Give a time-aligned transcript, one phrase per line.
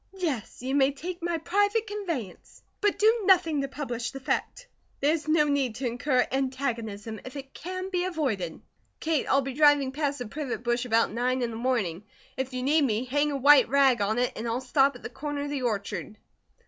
[0.17, 2.63] "Yes, you may take my private conveyance.
[2.81, 4.67] But do nothing to publish the fact.
[4.99, 8.63] There is no need to incur antagonism if it can be avoided."
[8.99, 12.03] "Kate, I'll be driving past the privet bush about nine in the morning.
[12.35, 15.09] If you need me, hang a white rag on it, and I'll stop at the
[15.11, 16.17] corner of the orchard."